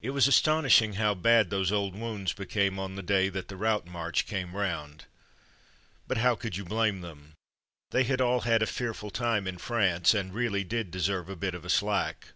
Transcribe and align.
It 0.00 0.10
was 0.10 0.26
astonishing 0.26 0.94
how 0.94 1.14
bad 1.14 1.48
those 1.50 1.70
old 1.70 1.94
wounds 1.94 2.32
became 2.32 2.80
on 2.80 2.96
the 2.96 3.00
day 3.02 3.28
that 3.28 3.46
the 3.46 3.56
route 3.56 3.86
march 3.86 4.26
came 4.26 4.56
round. 4.56 5.04
But 6.08 6.16
how 6.18 6.34
could 6.34 6.56
you 6.56 6.64
blame 6.64 7.00
them? 7.00 7.34
They 7.92 8.02
had 8.02 8.20
all 8.20 8.40
had 8.40 8.62
a 8.64 8.66
fearful 8.66 9.10
time 9.10 9.46
in 9.46 9.58
France, 9.58 10.14
and 10.14 10.34
really 10.34 10.64
did 10.64 10.90
deserve 10.90 11.28
a 11.28 11.36
bit 11.36 11.54
of 11.54 11.64
a 11.64 11.70
slack. 11.70 12.32